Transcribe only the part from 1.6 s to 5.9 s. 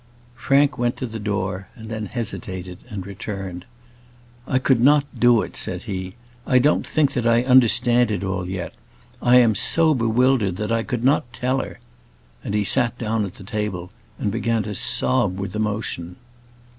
and then hesitated, and returned. "I could not do it," said